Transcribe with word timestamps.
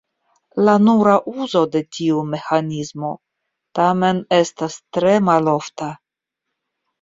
La 0.67 0.73
nura 0.85 1.11
uzo 1.31 1.59
de 1.75 1.81
tiu 1.97 2.21
meĥanismo 2.29 3.11
tamen 3.81 4.23
estas 4.39 4.79
tre 4.99 5.13
malofta. 5.29 5.93